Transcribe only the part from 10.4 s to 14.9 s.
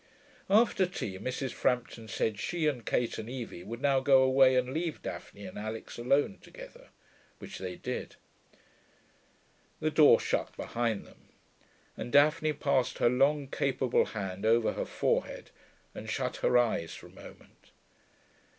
behind them, and Daphne passed her long, capable hand over her